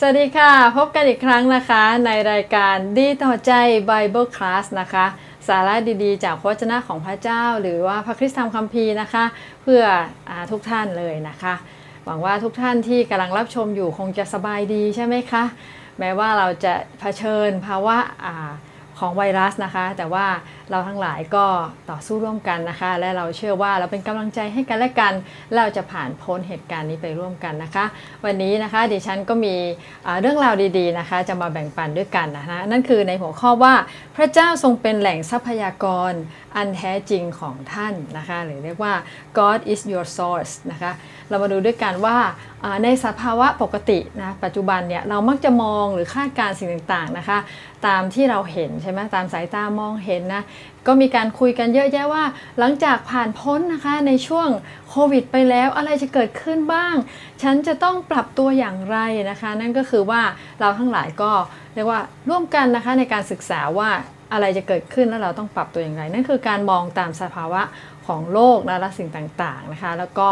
[0.00, 3.52] สวัสดีค่ะ พบกันอีกครั้งนะคะ ในรายการดีต่อใจ
[3.90, 5.06] Bible Class นะคะ
[5.48, 5.74] สาระ
[6.04, 9.24] ดีๆ จากพระวจนะของพระเจ้า หรือว่าพระคริสตธรรมคัมภีร์นะคะ
[9.62, 9.82] เพื่อ
[10.28, 11.54] อทุกท่านเลยนะคะ
[12.04, 15.44] หวังว่าทุกท่านที่กำลังรับชมอยู่คงจะสบายดีใช่ไหมคะ
[15.98, 17.98] แม้ว่าเราจะะเผชิญภาวะ
[18.98, 20.26] ของไวรัสนะคะ แต่ว่า
[20.70, 21.46] เราทั้งหลายก็
[21.90, 25.12] ต่อสู้ร่วมกันนะคะ และเราเชื่อว่าเราเป็นกำลังใจให้กันและกัน
[25.56, 27.84] เราจะผ่านพ้นเหตุการณ์นี้ไปร่วมกันนะคะ
[28.24, 29.56] วันนี้นะคะดิฉันก็มี
[30.20, 33.74] เรื่องราวดีๆนะคะ จะมาแบ่งปันด้วยกันนะคะนั่นคือในหัวข้อว่า
[34.16, 36.12] พระเจ้าทรงเป็นแหล่งทรัพยากร
[36.56, 38.94] อันแท้จริงของท่านนะคะ หรือเรียกว่า
[39.38, 40.92] God is your source นะคะ
[41.28, 42.16] เรามาดูด้วยกันว่า
[42.84, 47.38] ในสภาวะปกตินะปัจจุบันเนี่ยเรามักจะมองหรือคาดการสิ่งต่างๆนะคะ
[47.86, 50.42] ตามที่เราเห็นใช่ไหมตามสายตามองเห็นนะ
[50.86, 52.24] ก็มีการคุยกันเยอะแยะว่า
[52.58, 54.48] หลังจากผ่านพ้นนะคะในช่วง
[54.88, 56.94] โควิดไปแล้วอะไรจะเกิดขึ้นบ้าง
[57.42, 58.98] ฉันจะต้องปรับตัวอย่างไร
[59.30, 60.22] นะคะ นั่นก็คือว่า
[60.60, 61.32] เราทั้งหลายก็
[61.74, 63.90] เรียกว่าร่วมกันนะคะในการศึกษาว่า
[64.32, 67.62] อะไรจะเกิดขึ้นแล้วเราต้องปรับตัวอย่างไร นั่นคือการมองตามสภาวะ
[68.06, 69.08] ของโลกนะและสิ่ง
[69.42, 70.28] ต่างๆนะคะ แล้วก็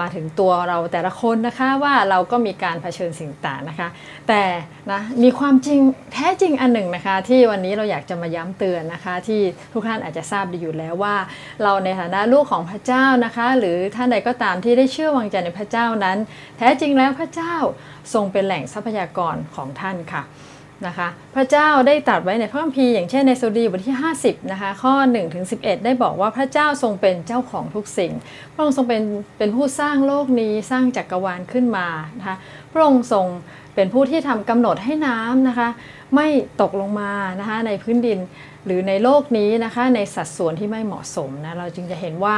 [0.00, 3.88] มาถึงตัวเราแต่ละคนนะคะว่าเราก็มีการเผชิญสิ่งต่างนะคะ
[4.28, 4.42] แต่
[4.90, 5.80] นะมีความจริง
[6.12, 9.40] แท้จริงอันหนึ่งนะคะ ที่วันนี้เราอยากจะมาย้ำเตือนนะคะ ที่
[9.72, 11.16] ทุกท่านอาจจะทราบดีอยู่แล้วว่า
[11.62, 16.18] เราในฐานะลูกของพระเจ้านะคะ หรือท่านใดก็ตามที่ได้เชื่อวางใจในพระเจ้านั้น
[16.58, 17.54] แท้จริงแล้วพระเจ้า
[18.14, 20.24] ทรงเป็นแหล่งทรัพยากรของท่านค่ะ
[20.86, 28.12] นะคะพระเจ้าได้ตรัสไว้ในพระคัมภีร์อย่างเช่นในโซดีบทที่ 50 นะคะ ข้อ1ถึง11 ได้บอกว่าพระเจ้าทรงเป็นเจ้าของทุกสิ่ง
[28.54, 29.02] พระองค์ทรงเป็น
[29.38, 31.86] เป็นผู้สร้างโลกนี้สร้างจักรวาลขึ้นมา
[32.18, 32.36] นะคะ
[32.72, 33.26] พระองค์ทรง
[33.74, 35.68] เป็นผู้ที่ทำกำหนดให้น้ำนะคะ
[36.14, 36.26] ไม่
[36.60, 38.20] ตกลงมานะคะในพื้นดิน
[38.66, 42.36] หรือในโลกนี้นะคะในสัดส่วนที่ไม่เหมาะสมนะเราจึงจะเห็นว่า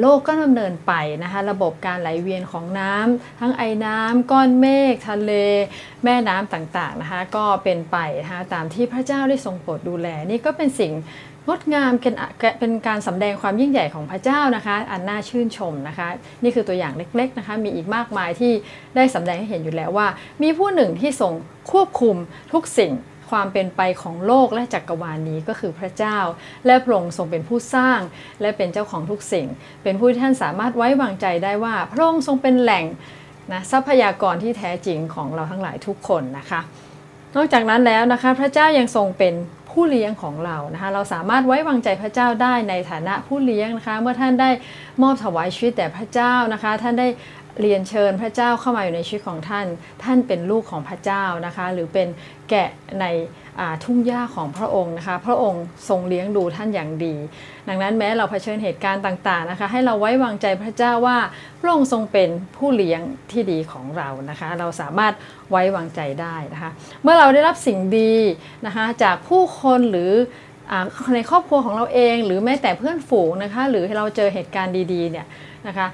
[0.00, 5.32] โลกก็ดำเนินไปนะคะระบบการไหลเวียนของน้ำทั้งไอ้น้ำก้อนเมฆทะเล
[6.04, 10.92] แม่น้ำต่างๆนะคะก็เป็นไปนะคะตามที่พระเจ้าได้ทรงโปรดดูแลนี่ก็เป็นสิ่ง
[11.48, 11.92] งดงาม
[12.60, 16.08] เป็นการสำแดงความยิ่งใหญ่ของพระเจ้านะคะ อันน่าชื่นชมนะคะ
[16.42, 18.52] นี่คือตัวอย่างเล็กๆนะคะมีอีกมากมายที่
[18.96, 20.08] ได้สำแดงให้เห็นอยู่แล้วว่า
[20.42, 21.32] มีผู้หนึ่งที่ทรง
[21.72, 22.16] ควบคุม
[22.52, 22.92] ทุกสิ่ง
[23.30, 26.18] ความเป็นไปของโลกและจักรวาลนนี้ก็คือพระเจ้า
[26.66, 28.00] และพระองค์ทรงเป็นผู้สร้าง
[28.40, 29.46] และเป็นเจ้าของทุกสิ่ง
[29.82, 32.84] เป็นผู้ที่ท่านสามารถไว้วางใจได้ว่า พระองค์ทรงเป็นแหล่ง
[33.52, 36.60] นะทรัพยากรที่แท้จริงของเราทั้งหลายทุกคนนะคะ
[37.36, 39.34] นอกจากนั้นแล้วนะคะ พระเจ้ายังทรงเป็น
[39.70, 44.50] ผู้เลี้ยงของเรานะคะ เราสามารถไว้วางใจพระเจ้าได้ในฐานะผู้เลี้ยงนะคะ เมื่อท่านได้
[45.02, 47.08] มอบถวายชีวิตแต่พระเจ้านะคะ ท่านได้
[47.60, 49.66] เรียนเชิญพระเจ้าเข้ามาอยู่ในชีวิตของท่าน
[50.02, 52.08] ท่านเป็นลูกของพระเจ้านะคะ หรือเป็น
[52.50, 52.68] แกะ
[53.00, 53.04] ใน
[53.84, 57.14] ทุ่งหญ้าของพระองค์นะคะ พระองค์ทรงเลี้ยงดูท่านอย่างดี
[57.68, 61.18] ดังนั้นแม้เราเผชิญเหตุการณ์ต่างๆนะคะ ให้เราไว้วางใจพระเจ้าว่า
[61.60, 63.00] พระองค์ทรงเป็นผู้เลี้ยง
[63.30, 65.12] ที่ดีของเรานะคะ เราสามารถ
[65.50, 66.70] ไว้วางใจได้นะคะ
[67.02, 68.14] เมื่อเราได้รับสิ่งดี
[68.66, 70.12] นะคะจากผู้คนหรือ
[71.14, 75.26] ในครอบครัวของเราเองหรือแม้แต่เพื่อนฝูงนะคะ หรือเราเจอเหตุการณ์ดีๆเนี่ย
[75.66, 75.86] นะคะ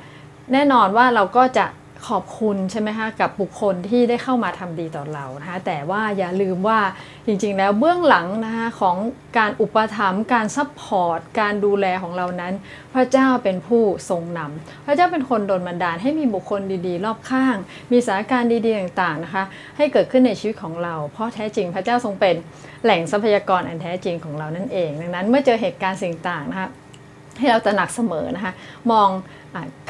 [0.52, 1.66] แน่นอนว่าเราก็จะ
[2.08, 6.80] ขอบคุณใช่ไหมคะกับบุคคลที่ได้เข้ามาทำดีต่อเรานะคะแต่ว่าอย่าลืมว่า
[7.26, 8.96] จริงๆ แล้วเบื้องหลังนะคะของ
[9.38, 12.54] การอุปถัมภ์การ support การดูแลของเรานั้น
[12.94, 17.56] พระเจ้าเป็นผู้ทรงนำพระเจ้าเป็นคนดนบันดาลให้มีบุคคลดีๆ รอบข้าง
[17.92, 19.44] มีสถานการณ์ดีๆต่างๆนะคะ
[19.76, 22.34] ให้เกิดขึ้นในชีวิตของเรา เพราะแท้จริงพระเจ้าทรงเป็น
[22.84, 26.70] แหล่งทรัพยากรอันแท้จริงของเรานั่นเอง ดังนั้นเมื่อเจอเหตุการณ์สิ่งต่างนะคะ
[27.40, 28.52] ให้เราตระหนักเสมอนะคะ
[28.90, 29.08] มอง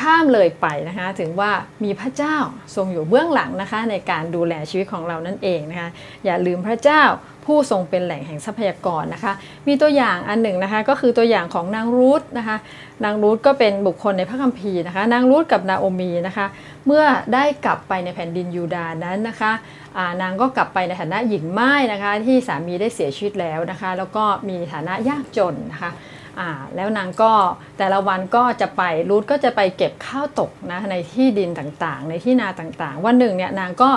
[0.00, 1.50] ข้ามเลยไปนะคะถึงว่า
[1.84, 2.36] มีพระเจ้า
[2.76, 5.88] ทรงอยู่เบื้องหลังนะคะในการดูแลชีวิตของเรานั่นเองนะคะ
[6.24, 7.02] อย่าลืมพระเจ้า
[7.44, 9.32] ผู้ทรงเป็นแหล่งแห่งทรัพยากรนะคะ
[9.66, 12.56] มีตัวอย่างอันหนึ่งนะคะก็คือตัวอย่างของนางรูธนะคะ
[13.04, 16.46] นางรูธก็เป็นบุคคลในพระคัมภีร์นะคะนางรูธกับนาโอมีนะคะ
[16.86, 19.52] เมื่อได้กลับไปในแผ่นดินยูดาห์นั้นนะคะ
[20.22, 25.90] นางก็กลับไปในฐานะหญิงไม้นะคะที่สามีได้เสียชีวิตแล้วนะคะแล้วก็มีฐานะยากจนนะคะ
[26.76, 27.32] แล้วนางก็
[27.78, 33.90] แต่ละวันก็จะไปรูทก็จะไปเก็บข้าวตกนะในที่ดินต่างๆ ในที่นาต่างๆ วันหนึ่งเนี่ยนางก็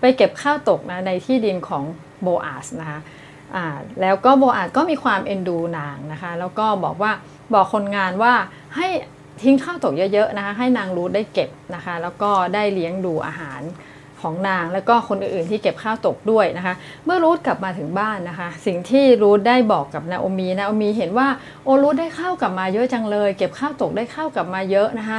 [0.00, 1.84] ไปเก็บข้าวตกนะในที่ดินของ
[2.22, 3.00] โบอาสนะคะ
[4.00, 7.12] แล้วก็โบอาสก็มีความเอ็นดูนางนะคะแล้วก็บอกว่า
[7.54, 8.32] บอกคนงานว่า
[8.76, 8.88] ให้
[9.42, 13.60] ทิ้งข้าวตกเยอะๆนะคะให้นางรูทได้เก็บนะคะแล้วก็ได้เลี้ยงดูอาหาร
[14.22, 16.74] ของนางแล้วก็คนอื่นๆที่เก็บข้าวตกด้วยนะคะ
[17.04, 21.28] เมื่อรูทกลับมาถึงบ้านนะคะ สิ่งที่รูทได้บอกกับนาโอมีนาโอมีเห็นว่า
[21.64, 25.18] โอรูทได้ข้าวกลับมาเยอะจังเลย เก็บข้าวตกได้ข้าวกลับมาเยอะนะคะ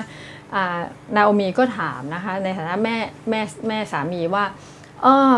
[1.15, 2.95] นาโอมีก็ถามนะคะในฐานะแม่
[3.29, 4.43] แม่แม่สามีว่า
[5.03, 5.33] เออ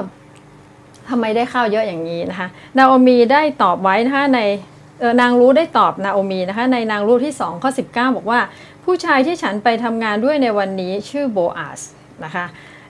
[1.10, 2.48] ทำไมได้ข้าวเยอะอย่างนี้นะคะ
[2.78, 4.40] นาโอมีได้ตอบไว้นะคะใน
[5.22, 8.40] นางรู้ได้ตอบนาโอมีนะคะในนางรู้ที่2ข้อ19 บอกว่า
[8.86, 11.82] ผู้ชายที่ฉันไปทำงานด้วยในวันนี้ชื่อโบอาส
[12.26, 12.46] นะคะ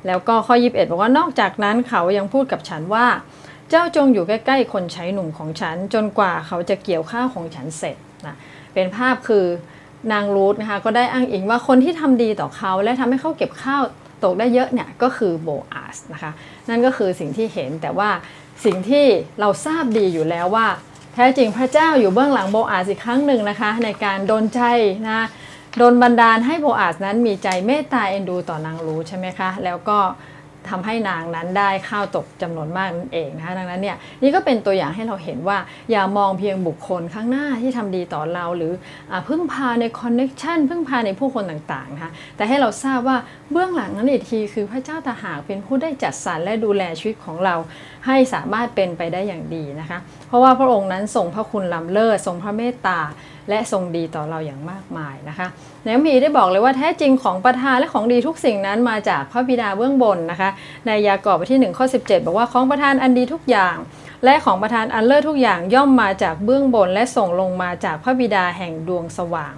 [0.07, 3.07] แล้วก็ข้อ 21 บอกว่านอกจากนั้นเขายังพูดกับฉันว่า
[3.69, 8.35] เจ้าจงอยู่ใกล้ๆ คนใช้หนุ่มของฉัน จนกว่าเขาจะเกี่ยวข้าวของฉันเสร็จนะ
[8.73, 9.45] เป็นภาพคือ
[10.11, 13.81] นางรูทนะคะก็ได้อ้างอิงว่าคนที่ทำดีต่อเขา และทำให้เขาเก็บข้าว
[14.23, 16.31] ตกได้เยอะเนี่ยก็คือโบอาสนะคะ
[16.69, 18.09] นั่นก็คือสิ่งที่เห็นแต่ว่า
[18.65, 19.05] สิ่งที่
[19.39, 20.67] เราทราบดีอยู่แล้วว่า
[21.13, 24.61] แท้จริงพระเจ้าอยู่เบื้องหลังโบอาสอีกครั้งหนึ่งนะคะ ในการโดนใจ
[25.09, 25.21] นะ
[25.77, 29.99] โดนบันดาลให้โบอาสนั้นมีใจเมตตาเอ็นดูต่อนางรู้ใช่ไหมคะ แล้วก็
[30.69, 35.57] ทำให้นางนั้นได้ข้าวตกจำนวนมากนั่นเองนะคะดังนั้นเนี่ยนี่ก็เป็นตัวอย่างให้เราเห็นว่า
[35.91, 38.73] อย่ามองเพียงบุคคลข้างหน้าที่ทำดีต่อเราหรือ
[39.11, 43.17] อพึ่งพาในคอนเน็ชันพึ่งพาในผู้คนต่างๆนะคะแต่ให้เราทราบว่า
[43.51, 47.55] เบื้องหลังนั้นอีกทีคือพระเจ้าตาหากเป็นผู้ได้จัดสรรและดูแลชีวิตของเรา
[48.05, 52.99] ให้สามารถเป็นไปได้อย่างดีนะคะ เพราะว่าพระองค์นั้นทรงพระคุณล้ำเลิศทรงพระเมตตา
[53.51, 55.47] และทรงดีต่อเราอย่างมากมายนะคะ
[55.83, 60.49] ในพระมีได้บอกเลยว่าแท้จริงของประทานและของดีทุกสิ่งนั้นมาจากพระบิดาเบื้องบนนะคะ
[60.85, 63.75] ในยากอบบทที่1ข้อ17 บอกว่าของประทานอันดีทุกอย่าง
[64.25, 69.53] และของประทานอันเลิศทุกอย่างย่อมมาจากเบื้องบน และส่งลงมาจากพระบิดาแห่งดวงสว่าง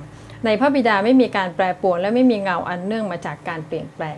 [0.45, 4.17] ในพระบิดาไม่มีการแปรปรวน และไม่มีเงาอันเนื่องมาจากการเปลี่ยนแปลง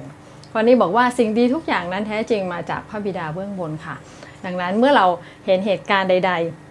[0.52, 3.96] ข้อนี้บอกว่าสิ่งดีทุกอย่างนั้นแท้จริงมาจากพระบิดาเบื้องบนค่ะ
[4.46, 5.06] ดังนั้นเมื่อเรา
[5.46, 6.65] เห็นเหตุการณ์ใด ๆ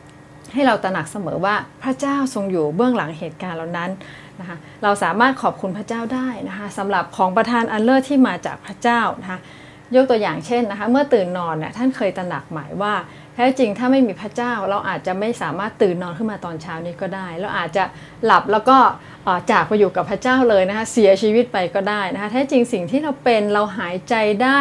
[0.54, 3.90] ให้เราตระหนักเสมอว่าพระเจ้าทรงอยู่เบื้องหลังเหตุการณ์เหล่านั้น
[4.40, 9.38] นะคะเราสามารถขอบคุณพระเจ้าได้นะคะสำหรับของประทานอันเลิศที่มาจากพระเจ้านะคะ
[9.94, 12.94] ยกตัวอย่างเช่นนะคะเมื่อตื่นนอนเนี่ยท่านเคยตระหนักหมายว่า
[13.34, 17.84] แท้จริงถ้าไม่มีพระเจ้าเราอาจจะไม่สามารถตื่นนอนขึ้นมาตอนเช้านี้ก็ได้ เราอาจจะ
[18.24, 18.78] หลับแล้วก็
[19.50, 24.60] จากไปอยู่กับพระเจ้าเลยนะคะเสียชีวิตไปก็ได้นะคะแท้จริงสิ่งที่เราเป็นเราหายใจได้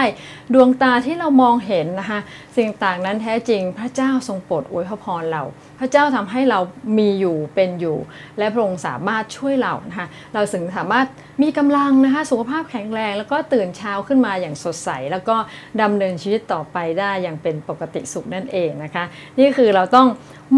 [0.54, 2.19] ดวงตาที่เรามองเห็นนะคะ
[2.57, 5.44] สิ่งต่างนั้นแท้จริงพระเจ้าทรงโปรดอวยพระพรเรา
[5.80, 6.60] พระเจ้าทำให้เรา
[6.98, 7.98] มีอยู่เป็นอยู่
[8.38, 11.07] และพระองค์สามารถช่วยเรานะคะเราถึงสามารถ
[11.44, 15.36] มีกำลังนะคะสุขภาพแข็งแรง แล้วก็ตื่นเช้าขึ้นมาอย่างสดใส แล้วก็
[15.81, 19.04] ดำเนินชีวิตต่อไปได้อย่างเป็นปกติสุขนั่นเองนะคะ
[19.39, 20.07] นี่คือเราต้อง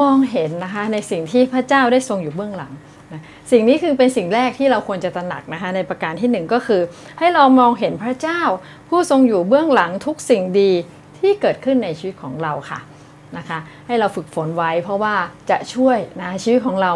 [0.02, 2.74] มองเห็นนะคะในสิ่งที่พระเจ้าได้ทรงอยู่เบื้องหลัง
[3.52, 6.82] สิ่งนี้คือเป็นสิ่งแรกที่เราควรจะตระหนักนะคะในประการที่ 1 ก็คือ
[7.20, 8.42] ให้เรามองเห็นพระเจ้า
[8.90, 10.72] ผู้ทรงอยู่เบื้องหลังทุกสิ่งดี
[11.20, 12.80] ที่เกิดขึ้นในชีวิตของเราค่ะ
[13.38, 15.16] นะคะให้เราฝึกฝนไว้เพราะว่า
[15.50, 16.94] จะช่วยนะชีวิตของเรา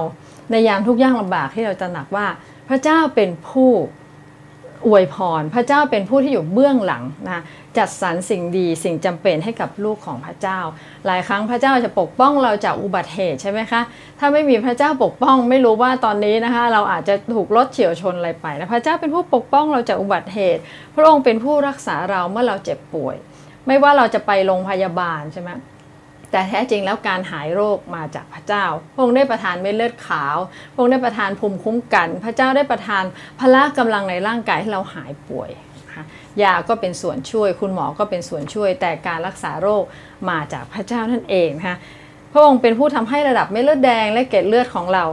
[0.52, 2.28] ในยามทุกยากลำบากที่เราตระหนักว่า
[2.70, 3.72] พระเจ้าเป็นผู้
[4.88, 7.42] อวยพร พระเจ้าเป็นผู้ที่อยู่เบื้องหลังนะ
[7.78, 10.60] จัดสรรสิ่งดีสิ่งจำเป็นให้กับลูกของพระเจ้า
[11.06, 13.82] หลายครั้งพระเจ้าจะปกป้องเราจากอุบัติเหตุใช่ไหมคะ
[14.20, 20.62] ถ้าไม่มีพระเจ้าปกป้องไม่รู้ว่าตอนนี้นะคะ เราอาจจะถูกรถเฉียวชนอะไรไปนะพระเจ้าเป็นผู้ปกป้องเราจากอุบัติเหตุ
[20.96, 23.16] พระองค์เป็นผู้รักษาเราเมื่อเราเจ็บป่วย
[23.68, 25.52] ไม่ว่าเราจะไปโรงพยาบาลใช่ไหม
[26.32, 30.38] แต่แท้จริงแล้วการหายโรคมาจากพระเจ้า พระองค์ได้ประทานเม็ดเลือดขาว
[30.74, 33.04] พระองค์ได้ประทานภูมิคุ้มกัน พระเจ้าได้ประทาน
[33.40, 35.50] พละกำลังในร่างกายให้เราหายป่วย
[36.44, 39.84] ยาก็เป็นส่วนช่วย คุณหมอก็เป็นส่วนช่วย แต่การรักษาโรค
[40.30, 41.78] มาจากพระเจ้านั่นเองนะคะ
[42.32, 45.04] พระองค์เป็นผู้ทำให้ระดับเม็ดเลือดแดงและเกล็ดเลือดของเรา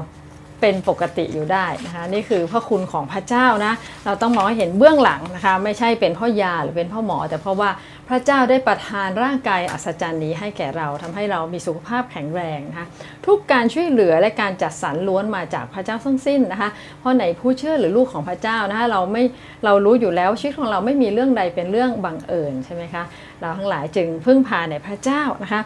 [0.61, 3.73] เป็นปกติอยู่ได้นะคะนี่คือพระคุณของพระเจ้านะ
[4.05, 7.71] เราต้องมองให้เห็นเบื้องหลังนะคะไม่ใช่เป็นพ่อยาหรือเป็นพ่อหมอ แต่เพราะว่า
[8.09, 12.87] พระเจ้าได้ประทานร่างกายอัศจรรย์นี้ให้แก่เราทำให้เรามีสุขภาพแข็งแรงนะคะ
[13.27, 19.23] ทุกการช่วยเหลือและการจัดสรรล้วนมาจากพระเจ้าทั้งสิ้นนะคะเพราะไหนผู้เชื่อหรือลูกของพระเจ้านะคะเราไม่
[19.65, 23.03] เรารู้อยู่แล้วชีวิตของเราไม่มีเรื่องใดเป็นเรื่องบังเอิญใช่ไหมคะ
[23.41, 25.63] เราทั้งหลายจึงพึ่งพาในพระเจ้านะคะ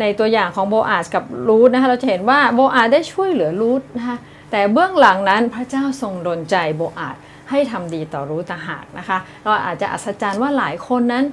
[0.00, 4.16] ในตัวอย่างของโบอาสกับรูทนะคะเราจะเห็นว่าโบอาสได้ช่วยเหลือรูทนะคะ
[4.50, 7.16] แต่เบื้องหลังนั้นพระเจ้าทรงดลใจโบอาส
[7.50, 11.24] ให้ทำดีต่อรู้ตาหากนะคะ เราอาจจะอัศจรรย์ว่าหลายคนนั้น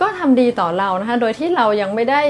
[0.00, 2.22] ก็ทำดีต่อเรานะคะโดยที่เรายังไม่ได้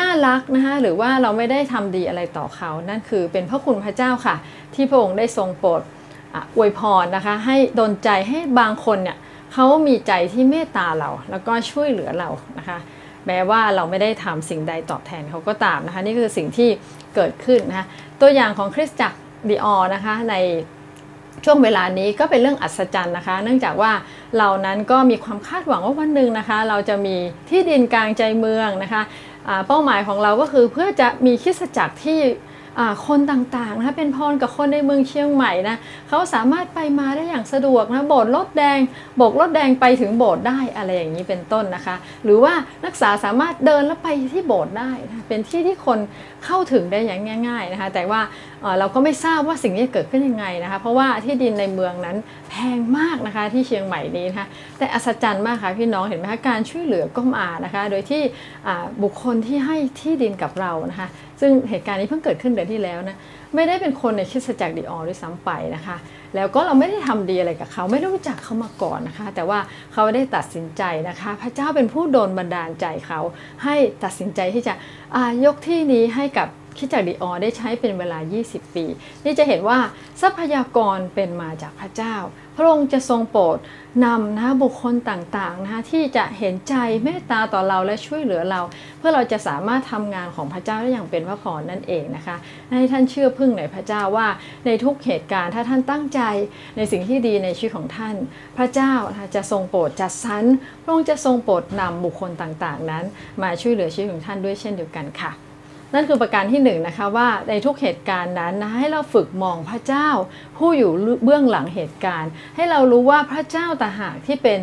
[0.00, 4.36] น่ารักนะคะหรือว่าเราไม่ได้ทำดีอะไรต่อเขา นั่นคือเป็นพระคุณพระเจ้าค่ะ
[4.74, 5.80] ที่พระองค์ได้ทรงโปรด
[6.56, 9.16] อวยพรนะคะ ให้ดลใจให้บางคนเนี่ย
[9.52, 12.28] เขามีใจที่เมตตาเรา แล้วก็ช่วยเหลือเรา
[12.58, 12.78] นะคะ
[13.26, 16.68] แม้ว่าเราไม่ได้ทำสิ่งใดตอบแทนเขาก็ตามนะคะ นี่คือสิ่งที่
[17.14, 17.86] เกิดขึ้นนะคะ
[18.20, 19.18] ตัวอย่างของคริสตจักร
[19.48, 20.34] ดีออนะคะใน
[21.44, 23.92] ช่วงเวลานี้ก็เป็นเรื่องอัศจรรย์นะคะ เนื่องจากว่า
[24.38, 27.16] เรานั้นก็มีความคาดหวังว่าวันหนึ่งนะคะ เราจะมี
[27.48, 29.02] ที่ดินกลางใจเมืองนะคะ
[29.66, 32.20] เป้าหมายของเราก็คือเพื่อจะมีคริสจักรที่
[33.06, 35.76] คนต่างๆนะคะเป็นพรกับคนในเมืองเชียงใหม่นะ
[36.08, 38.78] เขาสามารถไปมาได้อย่างสะดวกนะโบสถ์รถแดง
[39.16, 42.54] โบกรถแดงไปถึงโบสถ์ได้อะไรอย่างนี้เป็นต้นนะคะ หรือว่า
[42.84, 45.98] นักศึกษาสามารถเดินแล้วไปที่โบสถ์ได้นะเป็นที่ที่คน
[46.44, 48.20] เข้าถึงได้อย่างง่าย ๆนะคะ แต่ว่า
[48.78, 52.16] เราก็ไม่ทราบว่าสิ่งนี้เกิดขึ้นยังไงนะคะ เพราะว่าที่ดินในเมืองนั้น
[52.50, 54.46] แพงมากนะคะที่เชียงใหม่นี้นะคะ
[54.78, 58.22] แต่อัศจรรย์มากค่ะพี่น้องเห็นไหมคะการช่วยเหลือก็มานะคะ โดยที่
[59.02, 61.08] บุคคลที่ให้ที่ดินกับเรานะคะ
[61.40, 63.16] ซึ่งเหตุการณ์นี้เพิ่งเกิดขึ้นเดือนที่แล้วนะ
[63.54, 65.96] ไม่ได้เป็นคนในคริสตจักรดีออด้วยซ้ำไปนะคะ
[66.36, 69.58] แล้วก็เราไม่ได้ทำดีอะไรกับเขาไม่ได้รู้จักเขามาก่อนนะคะ แต่ว่า
[69.92, 73.20] เขาได้ตัดสินใจนะคะ พระเจ้าเป็นผู้โดนบันดาลใจเขา
[73.64, 74.74] ให้ตัดสินใจที่จะ
[75.44, 78.84] ยกที่นี้ให้กับ คิดจากดีออได้ใช้เป็นเวลา 20 ปี
[79.24, 79.78] นี่จะเห็นว่า
[80.20, 82.14] ทรัพยากรเป็นมาจากพระเจ้า
[82.56, 83.58] พระองค์จะทรงโปรด
[84.04, 88.60] นำนะบุคคลต่างๆนะคะที่จะเห็นใจเมตตาต่อเราและช่วยเหลือเรา
[88.98, 92.36] เพื่อเราจะสามารถทำงานของพระเจ้าได้อย่างเป็นพระพรนั่นเองนะคะ
[92.70, 94.28] ให้ท่านเชื่อพึ่งในพระเจ้าว่า
[94.66, 96.20] ในทุกเหตุการณ์ถ้าท่านตั้งใจ
[96.76, 98.14] ในสิ่งที่ดีในชีวิตของท่าน
[98.58, 98.92] พระเจ้า
[99.34, 100.44] จะทรงโปรดจัดสรร
[100.82, 103.04] พระองค์จะทรงโปรดนำบุคคลต่างๆ นั้น
[103.42, 105.45] มาช่วยเหลือชีวิตของท่านด้วยเช่นเดียวกันค่ะ
[105.94, 110.08] นั่นคือประการที่1นนะคะว่าในทุกเหตุการณ์นั้นนะให้เราฝึกมองพระเจ้า
[110.56, 110.90] ผู้อยู่
[111.24, 114.58] เบื้องหลังเหตุการณ์ ให้เรารู้ว่าพระเจ้าต่างหากที่เป็น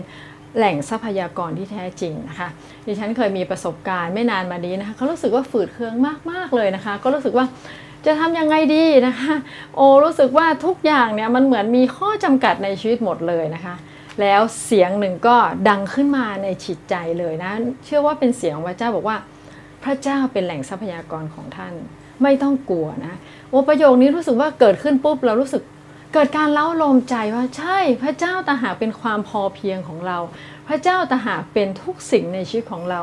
[0.58, 2.50] แหล่งทรัพยากรที่แท้จริงนะคะ
[2.86, 5.96] ดิฉันเคยมีประสบการณ์ไม่นานมานี้นะคะเขารู้สึกว่าฝืดเคือง
[6.32, 7.46] มากๆเลยนะคะ ก็รู้สึกว่า
[8.06, 9.34] จะทำยังไงดีนะคะ
[9.76, 13.76] โอ้รู้สึกว่าทุกอย่างเนี่ยมันเหมือนมีข้อจำกัดในชีวิตหมดเลยนะคะ
[14.22, 15.36] แล้วเสียงหนึ่งก็
[15.70, 17.52] ดังขึ้นมาในจิตใจเลยนะ
[17.86, 19.18] เชื่อว่าเป็นเสียงพระเจ้าบอกว่า
[19.84, 21.74] พระเจ้าเป็นแหล่งทรัพยากรของท่าน
[22.24, 23.16] ไม่ต้องกลัวนะ
[23.50, 25.64] โอ้ประโยคนี้รู้สึกว่าเกิดขึ้นปุ๊บเรารู้สึก
[26.14, 30.18] เกิดการเล้าลมใจว่าใช่พระเจ้าตาหาเป็นความพอเพียงของเรา
[30.68, 33.02] พระเจ้าตาหาเป็นทุกสิ่งในชีวิตของเรา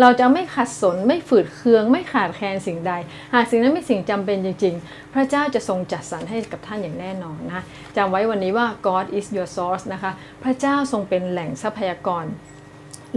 [0.00, 2.92] เราจะไม่ขัดสนไม่ฝืดเคือง ไม่ขาดแคลนสิ่งใด
[3.34, 7.62] หากสิ่งนั้นไม่สิ่งจำเป็นจริง ๆ พระเจ้าจะทรงจัดสรรให้กับท่านอย่างแน่นอนนะ
[7.96, 10.12] จำไว้วันนี้ว่า God is your source นะคะ
[10.44, 12.24] พระเจ้าทรงเป็นแหล่งทรัพยากร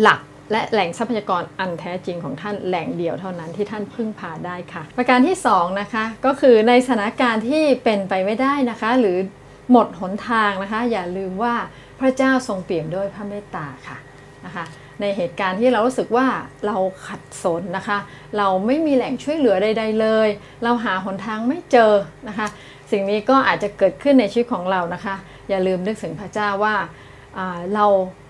[0.02, 0.20] หลัก
[0.52, 9.18] และแหล่งทรัพยากรอันแท้จริงของท่านแหล่งเดียวเท่านั้นที่ท่านพึ่งพาได้ค่ะ ประการที่2นะคะก็คือในสถานการณ์ที่เป็นไปไม่ได้นะคะ หรือ
[9.72, 11.56] หมดหนทางนะคะ อย่าลืมว่า
[12.00, 13.98] พระเจ้าทรงเปี่ยมด้วยพระเมตตาค่ะ
[14.46, 14.66] นะคะ
[15.02, 16.28] ในเหตุการณ์ที่เรารู้สึกว่า
[16.68, 17.98] เราขัดสนนะคะ
[18.38, 20.28] เราไม่มีแหล่งช่วยเหลือใด ๆ เลย
[20.64, 21.94] เราหาหนทางไม่เจอ
[22.28, 22.48] นะคะ
[22.92, 25.16] สิ่งนี้ก็อาจจะเกิดขึ้นในชีวิตของเรานะคะ
[25.50, 26.76] อย่าลืมนึกถึงพระเจ้าว่า
[27.74, 27.86] เรา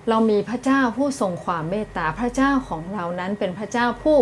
[0.10, 4.18] เรามีพระเจ้าผู้ทรงความเมตตา พระเจ้าของเรานั้นเป็นพระเจ้าผู้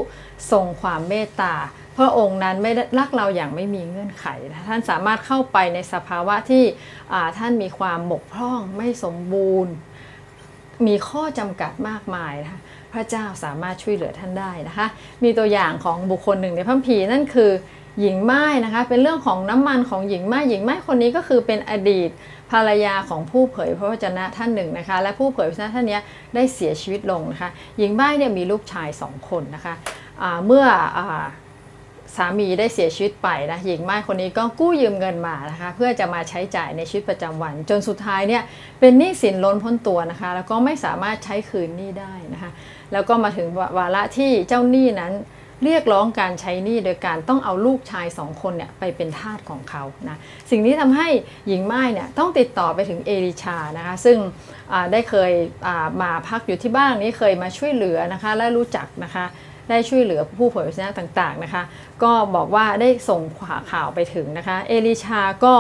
[0.52, 1.54] ทรงความเมตตา
[1.98, 4.25] พระองค์นั้นไม่รักเราอย่างไม่มีเงื่อนไข
[4.68, 6.63] ท่านสามารถเข้าไปในสภาวะที่
[7.38, 9.74] ท่านมีความบกพร่องไม่สมบูรณ์
[10.88, 12.62] มีข้อจำกัดมากมายนะคะ
[12.94, 14.88] พระเจ้าสามารถช่วยเหลือท่านได้นะคะ
[15.24, 17.52] มีตัวอย่างของบุคคลหนึ่งในพระพีนั่นคือ
[18.01, 22.09] หญิงไม้นะคะ เป็นเรื่องของน้ำมันของหญิงไม้หญิงไม้คนนี้ก็คือเป็นอดีต
[22.51, 26.00] ภรรยาของผู้เผยพระวจนะท่านหนึ่งนะคะ และผู้เผยพระวจนะท่านนี้
[26.35, 30.65] ได้เสียชีวิตลงนะคะ หญิงบ้เนี่ยมีลูกชายสองคนนะคะะเมื่อ
[30.97, 31.00] อ
[32.15, 38.43] สามีได้เสียชีวิตไปนะหญิงไม้คนนี้ก็กู้ยืมเงินมานะคะ เพื่อจะมาใช้จ่ายในชีวิตประจำวัน จนสุดท้ายเนี่ย
[38.79, 42.51] เป็นหนี้สินล้นพ้นตัวนะคะ แล้วก็ไม่สามารถใช้คืนหนี้ได้นะคะ
[42.93, 43.47] แล้วก็มาถึง
[43.77, 45.13] วาระที่เจ้าหนี้นั้น
[45.63, 50.17] เรียกร้องการใช้หนี้โดยการต้องเอาลูกชายสองคนเนี่ยไปเป็นทาสของเขานะ
[50.50, 51.08] สิ่งนี้ทำให้
[51.48, 54.17] หญิงไม้เนี่ยต้องติดต่อไปถึงเอลิชานะคะซึ่ง
[54.91, 55.32] ได้เคย
[56.01, 59.25] มาพักอยู่ที่บ้านนี้เคยมาช่วยเหลือนะคะและรู้จักนะคะ
[59.70, 61.63] ได้ช่วยเหลือผู้เผยพระชนะต่างๆนะคะ
[62.03, 63.22] ก็บอกว่าได้ส่ง
[63.72, 65.55] ข่าวไปถึงนะคะ เอลิชาก็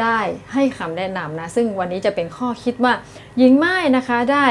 [0.00, 0.18] ได้
[0.52, 2.92] ให้คำแนะนำนะ ซึ่งวันนี้จะเป็นข้อคิดว่า
[3.38, 4.46] หญิงไม้นะคะได้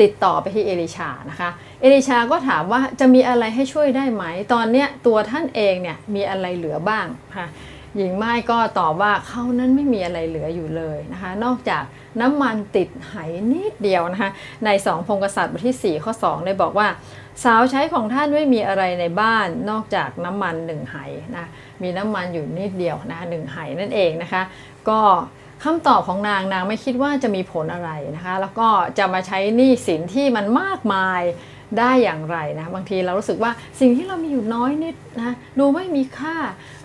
[0.00, 7.06] ติดต่อไปที่เอลิชานะคะ เอลิชาก็ถามว่าจะมีอะไรให้ช่วยได้ไหม ตอนเนี้ยตัวท่านเองเนี่ยมีอะไรเหลือบ้าง
[7.36, 7.46] ค่ะ
[7.96, 11.82] หญิงไม้ก็ตอบว่าเขานั้นไม่มีอะไรเหลืออยู่เลยนะคะ นอกจาก
[12.20, 13.14] น้ำมันติดไห
[13.52, 14.30] นิดเดียวนะคะ
[14.64, 16.88] ในสองพงกษัตริย์บทที่ 4 ข้อ2ได้บอกว่า
[17.44, 20.96] สาวใช้ของท่านไม่มีอะไรในบ้าน นอกจากน้ำมันหนึ่งไห
[21.36, 21.46] นะ
[21.82, 24.42] มีน้ำมันอยู่นิดเดียวนะหนึ่งไหนั่นเองนะคะ
[24.88, 25.00] ก็
[25.64, 28.68] คำตอบของนางนางไม่คิดว่าจะมีผลอะไรนะคะ แล้วก็
[28.98, 31.22] จะมาใช้หนี้สินที่มันมากมาย
[31.78, 36.36] ได้อย่างไรนะบางทีเรารู้สึกว่าสิ่งที่เรามีอยู่น้อยนิดนะดูไม่มีค่า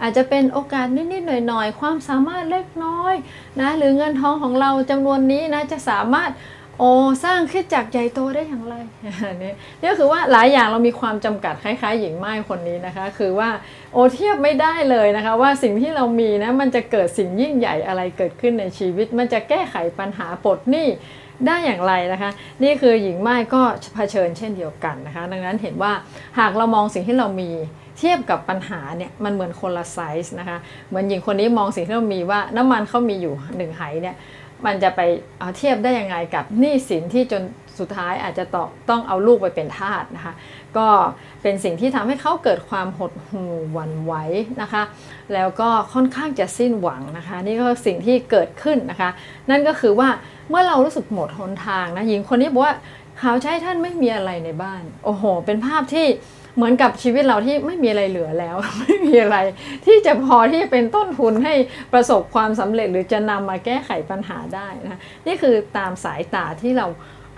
[0.01, 3.13] อาจจะเป็นโอกาสนิดๆหน่อยๆ ความสามารถเล็กน้อย
[3.61, 6.31] นะหรือเงินทองของเราจำนวนนี้นะจะสามารถ
[6.79, 8.75] โอ้สร้างขึ้นจากใหญ่โตได้อย่างไร
[9.41, 13.49] นี่นี่ก็คือว่าหลายอย่างเรามีความจำกัดคล้ายๆ หญิงไม้คนนี้นะคะ คือว่า
[13.93, 20.87] โอเทียบไม่ได้เลยนะคะ ว่าสิ่งที่เรามีนะมันจะเกิดสิ่งยิ่งใหญ่อะไรเกิดขึ้นในชีวิต มันจะแก้ไขปัญหาปลดหนี้
[21.47, 22.31] ได้อย่างไรนะคะ
[22.63, 23.61] นี่คือหญิงไม้ก็
[23.95, 25.93] เผชิญเช่นเดียวกันนะคะ ดังนั้นเห็นว่า
[26.39, 27.49] หากเรามองสิ่งที่เรามี
[27.97, 30.57] เทียบกับปัญหาเนี่ยมันเหมือนคนละไซส์นะคะ
[30.89, 34.15] เหมือนหญิงคนนี้มองสิ่งที่เรามีว่าน้ำมันเขามีอยู่หนึ่งไหเนี่ย
[34.65, 35.01] มันจะไป
[35.39, 37.41] เอาเทียบได้ยังไงกับหนี้สินที่จน
[37.81, 40.33] สุดท้ายอาจจะต้องต้องเอาลูกไปเป็นทาสนะคะ
[40.77, 40.87] ก็
[41.41, 44.13] เป็นสิ่งที่ทำให้เขาเกิดความหดหู่หวั่นไหว
[44.61, 44.83] นะคะ
[45.33, 49.09] แล้วก็ค่อนข้างจะสิ้นหวังนะคะ นี่ก็สิ่งที่เกิดขึ้นนะคะ
[49.49, 50.09] นั่นก็คือว่า
[50.49, 52.75] เมื่อเรารู้สึกหมดหนทางนะหญิงคนนี้บอกว่า
[53.19, 56.07] เขาใช้ท่านไม่มีอะไรในบ้าน โอ้โห เป็นภาพที่
[56.55, 59.37] เหมือนกับชีวิตเราที่ไม่มีอะไรเหลือแล้ว ไม่มีอะไร
[59.85, 61.53] ที่จะพอที่จะเป็นต้นทุนให้
[61.93, 66.87] ประสบความสำเร็จหรือจะนำมาแก้ไขปัญหาได้นะนี่คือตามสายตาที่เรา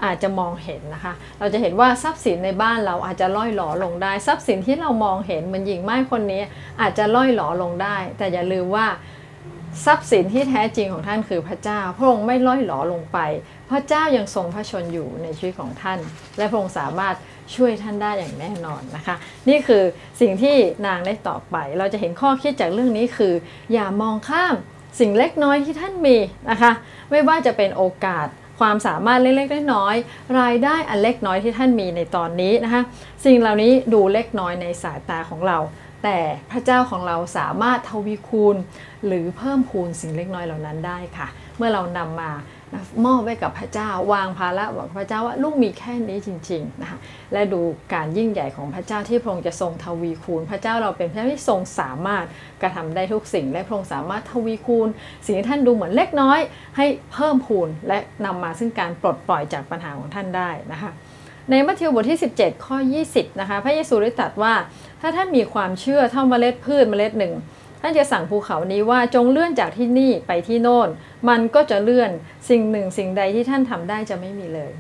[0.03, 6.41] อาจจะมองเห็นนะคะ เราจะเห็นว่าทรัพย์สินในบ้านเราอาจจะล่อยหลอลงได้ ทรัพย์สินที่เรามองเห็นเหมือนหญิงไม้คนนี้
[6.81, 8.88] อาจจะล่อยหลอลงได้ แต่อย่าลืมว่า
[9.85, 13.19] ทรัพย์สินที่แท้จริงของท่านคือพระเจ้า พระองค์ไม่ล่อยหลอลงไป
[13.69, 16.00] พระเจ้ายังทรงพระชนอยู่ในชีวิตของท่าน
[16.38, 17.15] และพระองค์สามารถ
[17.55, 19.15] ช่วยท่านได้อย่างแน่นอนนะคะ
[19.50, 19.83] นี่คือ
[20.21, 23.33] สิ่งที่นางได้ตอบไป เราจะเห็นข้อคิดจากเรื่องนี้คือ
[23.73, 24.55] อย่ามองข้าม
[25.00, 26.17] สิ่งเล็กน้อยที่ท่านมี
[26.50, 26.71] นะคะ
[27.12, 28.27] ไม่ว่าจะเป็นโอกาส
[28.63, 32.84] ความสามารถเล็กๆน้อยๆรายได้อันเล็กน้อยที่ท่านมีในตอนนี้นะคะ
[33.25, 35.58] สิ่งเหล่านี้ดูเล็กน้อยในสายตาของเรา
[36.03, 36.20] แต่
[36.51, 38.55] พระเจ้าของเราสามารถทวีคูณ
[39.05, 41.27] หรือเพิ่มพูนสิ่งเล็กน้อยเหล่านั้นได้ค่ะ
[41.58, 42.32] เมื่อเรานำมา
[43.05, 46.99] มอบไว้กับพระเจ้าวางภาระบอกพระเจ้าว่าลูกมีแค่นี้จริงๆนะคะ
[47.33, 47.61] และดู
[47.93, 52.25] การยิ่งใหญ่ของพระเจ้าที่พระองค์จะทรงทวีคูณ พระเจ้าเราเป็นพระที่ทรงสามารถ
[52.61, 54.87] กระทำได้ทุกสิ่ง และพระองค์สามารถทวีคูณ
[55.25, 56.39] สิ่งที่ท่านดูเหมือนเล็กน้อย
[56.77, 60.91] ให้เพิ่มพูนและนำมาซึ่งการปลดปล่อยจากปัญหาของท่านได้นะคะ
[61.49, 62.77] ในมัทธิวบทที่ 17 ข้อ
[63.09, 64.53] 20 นะคะ พระเยซูได้ตรัสว่า
[65.01, 67.33] ถ้าท่านมีความเชื่อเท่าเมล็ดพืชเมล็ดหนึ่ง
[67.85, 70.89] ท่านจะสั่งภูเขานี้ว่าจงเลื่อนจากที่นี่ไปที่โน่น
[71.29, 72.11] มันก็จะเลื่อน
[72.49, 74.71] สิ่งหนึ่งสิ่งใดที่ท่านทำได้จะไม่มีเลย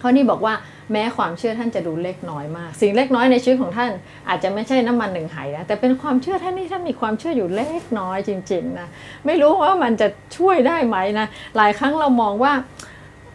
[0.00, 0.54] เขานี่บอกว่า
[0.92, 3.90] แม้ความเชื่อท่านจะดูเล็กน้อยมาก สิ่งเล็กน้อยในชีวิตของท่าน
[4.28, 8.88] อาจจะไม่ใช่น้ำมันหนึ่งไหนะแต่เป็นความเชื่อท่านนี่ท่านมีความเชื่ออยู่เล็กน้อยจริงๆนะ
[9.26, 12.52] ไม่รู้ว่ามันจะช่วยได้ไหมนะหลายครั้งเรามองว่า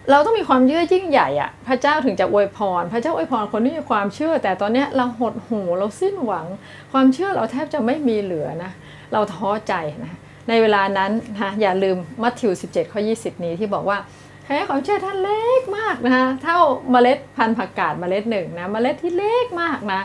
[0.09, 6.45] เราต้องมีความเชื่อยิ่งใหญ่อะพระเจ้าถึงจะอวยพร พระเจ้าอวยพรคนที่มีความเชื่อ แต่ตอนนี้เราหดหูเราสิ้นหวัง
[6.91, 8.71] ความเชื่อเราแทบจะไม่มีเหลือนะ
[9.13, 10.13] เราท้อใจนะ
[10.49, 13.97] ในเวลานั้นนะอย่าลืมมัทธิว 17 ข้อ 20 นี้ที่บอกว่า
[14.45, 16.57] แค่ความเชื่อท่านเล็กมากนะคะเท่า
[16.91, 20.01] เมล็ดพันธุ์ผักกาดเมล็ดหนึ่งนะเมล็ดที่เล็กมากนะ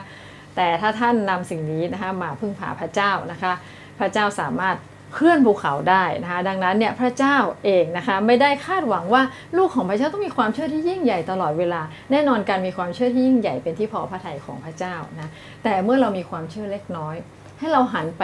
[0.56, 3.52] แต่ถ้าท่านนำสิ่งนี้นะคะมาพึ่งพาพระเจ้านะคะ
[3.98, 4.76] พระเจ้าสามารถ
[5.16, 9.22] เคลื่อนภูเขาได้นะคะดังนั้นเนี่ยพระเจ้าเองนะคะไม่ได้คาดหวังว่า
[9.56, 11.80] ลูกของพระเจ้าต้องมีความเชื่อที่ยิ่งใหญ่ตลอดเวลา
[12.10, 15.28] แน่นอนการมีความเชื่อที่ยิ่งใหญ่เป็นที่พอพระทัยของพระเจ้านะ
[15.64, 17.16] แต่เมื่อเรามีความเชื่อเล็กน้อย
[17.58, 18.22] ให้เราหันไป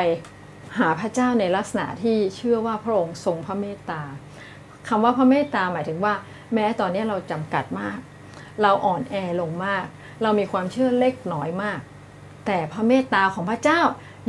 [0.79, 4.03] หาพระเจ้าในลักษณะที่เชื่อว่าพระองค์ทรงพระเมตตา
[4.89, 6.15] คำว่าพระเมตตาหมายถึงว่า
[6.55, 7.99] แม้ตอนนี้เราจำกัดมาก
[8.63, 9.85] เราอ่อนแอลงมาก
[10.23, 11.81] เรามีความเชื่อเล็กน้อยมาก
[12.47, 13.81] แต่พระเมตตาของพระเจ้า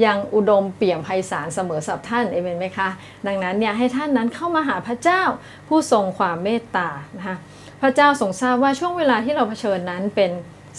[0.06, 2.90] ยังอุดมเปี่ยมไพศาลเสมอสับท่านเอเมนไหมคะ
[3.28, 5.22] ดังนั้นเนี่ยให้ท่านนั้นเข้ามาหาพระเจ้า
[5.68, 7.38] ผู้ทรงความเมตตานะคะ
[7.82, 10.32] พระเจ้าทรงทราบว่าช่วงเวลาที่เราเผชิญนั้นเป็น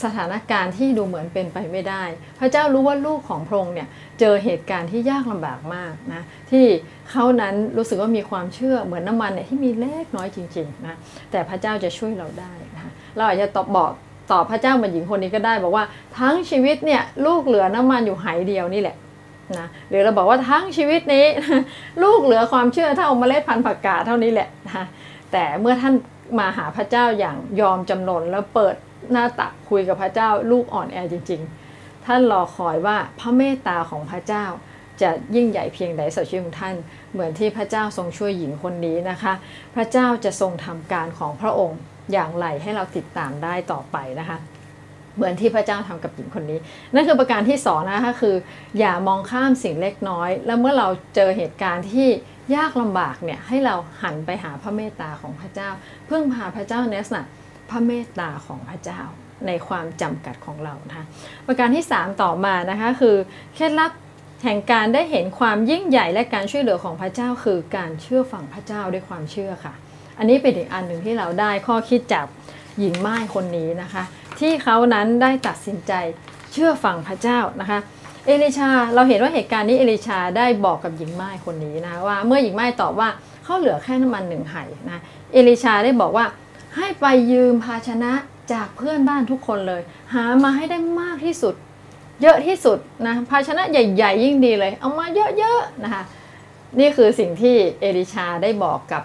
[0.04, 2.04] สถานการณ์ที่ดูเหมือนเป็นไปไม่ได้
[2.40, 3.88] พระเจ้ารู้ว่าลูกของพระองค์เนี่ย
[4.20, 6.66] เจอเหตุการณ์ที่ยากลำบากมากนะที่
[7.10, 10.96] เขานั้นรู้สึกว่ามีความเชื่อเหมือนน้ามันเนี่ยที่มีเล็กน้อยจริงๆนะ
[11.30, 13.92] แต่พระเจ้าจะช่วยเราได้นะเราอาจจะตอบบอก
[14.32, 15.84] ตอบพระเจ้าเหมือนหญิงคนนี้ก็ได้ บอกว่า
[16.18, 18.96] ทั้งชีวิตเนี่ยลูกเหลือน้ำมันอยู่ไหเดียวนี่แหละ
[19.58, 21.26] นะหรือเราบอกว่าทั้งชีวิตนี้
[22.02, 24.84] ลูกเหลือความเชื่อเท่าเมล็ดพันธุ์ผักกาดเท่านี้แหละนะ
[25.32, 25.94] แต่เมื่อท่าน
[26.38, 28.74] มาหาพระเจ้าอย่างยอมจำนนแล้วเปิด
[29.12, 31.40] หน้าตักคุยกับพระเจ้า ลูกอ่อนแอจริง
[31.72, 34.44] ๆ ท่านรอคอยว่าพระเมตตาของพระเจ้า
[35.02, 36.74] จะยิ่งใหญ่เพียงใดสัชีวิตของท่าน
[37.12, 39.32] เหมือนที่พระเจ้าทรงช่วยหญิงคนนี้นะคะ
[39.74, 41.78] พระเจ้าจะทรงทำการของพระองค์
[42.12, 44.38] อย่างไรให้เราติดตามได้ต่อไปนะคะ
[45.16, 46.58] เหมือนที่พระเจ้าทำกับหญิงคนนี้
[46.94, 48.34] นั่นคือประการที่สองนะคะคือ
[48.78, 52.08] อย่ามองข้ามสิ่งเล็กน้อย แล้วเมื่อเราเจอเหตุการณ์ที่
[52.56, 55.70] ยากลำบากเนี่ยให้เราหันไปหาพระเมตตาของพระเจ้า
[56.06, 57.22] เพื่งพาพระเจ้าในลักษณะ
[57.70, 59.00] พระเมตตาของพระเจ้า
[59.46, 61.06] ในความจำกัดของเรานะคะ
[61.46, 63.16] ประการที่ 3 ต่อมานะคะคือ
[63.54, 63.92] เคล็ดลับ
[64.44, 69.74] แห่งการได้เห็นความยิ่งใหญ่และการช่วยเหลือของพระเจ้า คือการเชื่อฟังพระเจ้าด้วยความเชื่อค่ะ
[70.18, 72.26] อันนี้เป็นอีกอันหนึ่งที่เราได้ข้อคิดจาก
[72.80, 74.02] หญิงไม้คนนี้นะคะ
[74.40, 75.92] ที่เขานั้นได้ตัดสินใจ
[76.52, 77.78] เชื่อฟังพระเจ้านะคะ
[78.26, 83.08] เอลิชาเราเห็นว่าเหตุการณ์นี้เอลิชาได้บอกกับหญิงไม้คนนี้นะว่าเมื่อหญิงไม้ตอบว่า
[83.44, 85.00] เขาเหลือแค่น้ำมันหนึ่งไห่นะ
[85.32, 86.26] เอลิชาได้บอกว่า
[86.76, 88.12] ให้ไปยืมภาชนะ
[88.52, 89.82] จากเพื่อนบ้านทุกคนเลย
[90.14, 91.54] หามาให้ได้มากที่สุด
[92.22, 95.06] เยอะที่สุดนะภาชนะใหญ่ ๆ ยิ่งดีเลย เอามา
[95.38, 96.02] เยอะๆนะคะ
[96.78, 99.02] นี่คือสิ่งที่เอลิชาได้บอกกับ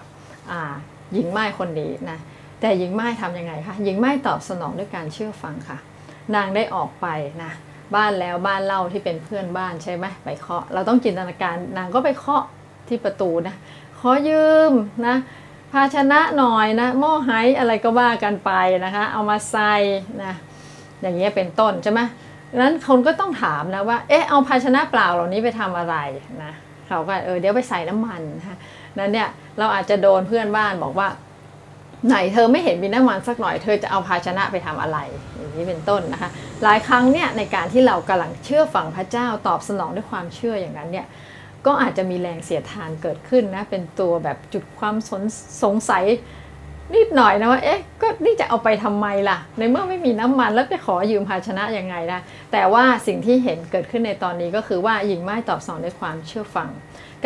[1.12, 2.18] หญิงไม้คนนี้นะ
[2.60, 5.78] แต่หญิงไม้ทำยังไงคะหญิงไม้ตอบสนองด้วยการเชื่อฟังค่ะ
[6.34, 7.06] นางได้ออกไป
[7.42, 7.50] นะ
[7.94, 12.44] บ้านแล้วบ้านเล่าที่เป็นเพื่อนบ้านใช่ไหมไปเคาะ เราต้องจินตนาการนางก็ไปเคาะ
[12.88, 13.54] ที่ประตูนะ
[13.98, 14.72] ขอยืม
[15.06, 15.16] นะ
[15.72, 18.52] ภาชนะหน่อยนะหม้อไฮอะไรก็ว่ากันไป
[18.84, 19.74] นะคะ เอามาใส่
[20.22, 20.32] นะ
[21.00, 22.00] อย่างเงี้ยเป็นต้นใช่ไหม
[22.56, 25.96] นั้นคนก็ต้องถามนะว่าเอ๊ะเอาภาชนะเปล่าเหล่านี้ไปทำอะไร
[26.42, 26.52] นะ
[26.86, 28.56] เขาก็เออเดี๋ยวไปใส่น้ำมันนะ
[28.98, 31.08] นั้นเนี่ยเราอาจจะโดนเพื่อนบ้านบอกว่า
[32.06, 34.98] ไหนเธอไม่เห็นมีน้ำมันสักหน่อยเธอจะเอาภาชนะไปทำอะไร
[35.36, 36.30] อย่างนี้เป็นต้นนะคะ
[36.62, 41.06] หลายครั้งเนี่ยในการที่เรากำลังเชื่อฟังพระเจ้าตอบสนองด้วยความเชื่ออย่างนั้นเนี่ย
[41.66, 45.22] ก็อาจจะมีแรงเสียทานเกิดขึ้นนะ เป็นตัวแบบจุดความสน
[45.62, 46.04] สงสัย
[46.94, 52.20] นิดหน่อยนะว่าเอ๊ะก็นี่จะเอาไปทำไมล่ะ ในเมื่อไม่มีน้ำมันแล้วไปขอยืมภาชนะยังไงนะ
[52.52, 56.68] แต่ว่าสิ่งที่เห็นเกิดขึ้นในตอนนี้ก็คือว่าหญิงไม้ตอบสนองด้วยความเชื่อฟัง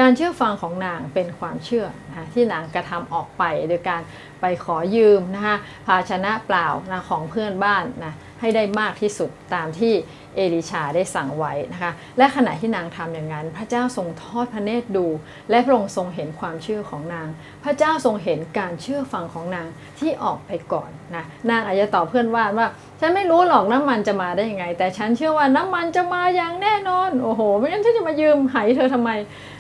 [0.01, 4.03] การเชื่อฟังของนางเป็นความเชื่อนะที่นางกระทำออกไปโดยการ
[4.41, 9.93] ไปขอยืมนะคะภาชนะเปล่านะของเพื่อนบ้านนะให้ได้มากที่สุดตามที่
[10.37, 15.07] เอลิชาได้สั่งไว้นะคะ และขณะที่นางทำอย่างนั้น พระเจ้าทรงทอดพระเนตรดู
[15.51, 17.29] และพระองค์ทรงเห็นความเชื่อของนาง
[17.65, 19.67] พระเจ้าทรงเห็นการเชื่อฟังของนาง
[19.99, 22.69] ที่ออกไปก่อนนะนางอาจจะตอบเพื่อนว่าว่า
[23.01, 29.11] ฉันไม่รู้หรอกน้ำมันจะมาได้ยังไง แต่ฉันเชื่อว่าน้ำมันจะมาอย่างแน่นอน โอ้โห ไม่งั้นฉันจะมายืมไหเธอทำไม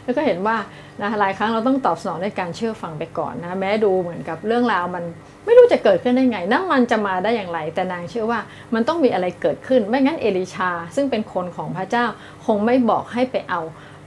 [0.04, 0.56] แล้วก็เห็นว่า
[1.02, 5.04] นะหลายครั้งเราต้องตอบสนองด้วยการเชื่อฟังไปก่อนนะแม้ดูเหมือนกับเรื่องราวมัน
[5.44, 8.40] ไม่รู้จะเกิดขึ้นได้ไงน้ำมันจะมาได้อย่างไร แต่นางเชื่อว่า
[8.74, 12.04] มันต้องมีอะไรเกิดขึ้น ไม่งั้นเอลิชา ซึ่งเป็นคนของพระเจ้า
[12.46, 13.60] คงไม่บอกให้ไปเอา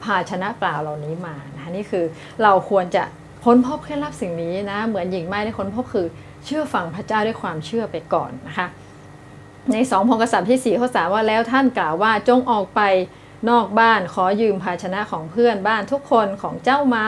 [0.03, 2.05] ภาชนะเปล่าเหล่านี้มานะนี่คือ
[2.43, 3.03] เราควรจะ
[3.45, 6.07] ค้นพบเคล็ดลับสิ่งนี้นะ เหมือนหญิงไม้ได้ค้นพบคือ
[6.45, 8.67] เชื่อฟังพระเจ้าด้วยความเชื่อไปก่อนนะคะ
[9.73, 12.81] ในสองพงกษัตริย์ที่สี่ข้อสามว่าแล้วท่านกล่าวว่าจงออกไป
[13.50, 17.08] นอกบ้านขอยืมภาชนะของเพื่อนบ้านทุกคนของเจ้ามา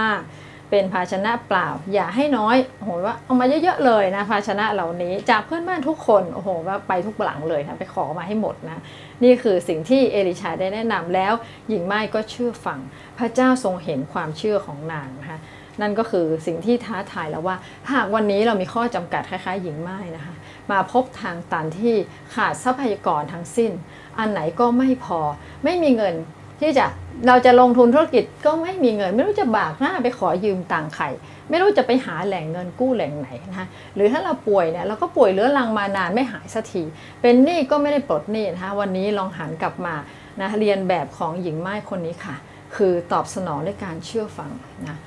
[0.69, 8.79] เป็นภาชนะเปล่า อย่าให้น้อยโอ้โหว่าเอามาเยอะๆเลยนะภาชนะเหล่านี้จากเพื่อนบ้านทุกคนโอ้โหว่าไปทุกหลังเลยนะไปขอมาให้หมดนะ
[9.23, 11.33] นี่คือสิ่งที่เอลิชาได้แนะนำแล้ว
[11.69, 12.79] หญิงไม้ก็เชื่อฟัง
[13.17, 15.39] พระเจ้าทรงเห็นความเชื่อของนางนะคะ
[15.81, 17.55] นั่นก็คือสิ่งที่ท้าทายแล้วว่า
[17.91, 20.35] หากวันนี้เรามีข้อจำกัดคล้ายๆ หญิงไม้นะคะ
[20.71, 21.95] มาพบทางตันที่
[22.35, 23.71] ขาดทรัพยากรทั้งสิ้น
[24.19, 25.19] อันไหนก็ไม่พอ
[25.63, 26.15] ไม่มีเงิน
[26.59, 26.85] ที่จะ
[27.27, 31.05] เราจะลงทุนธุรกิจก็ไม่มีเงิน ไม่รู้จะบากหน้าไปขอยืมตังค์ใคร
[31.49, 36.83] ไม่รู้จะไปหาแหล่งเงินกู้แหล่งไหนนะคะหรือถ้าเราป่วยเนี่ยเราก็ป่วยเรื้อรังมานานไม่หายสักที
[37.21, 39.95] เป็นหนี้ก็ไม่ได้ปลดหนี้นะคะวันนี้ลองหันกลับมา
[40.41, 42.35] นะเรียนแบบของหญิงไม้คนนี้ค่ะ
[42.75, 44.51] คือตอบสนองด้วยการเชื่อฟัง
[44.87, 44.97] นะ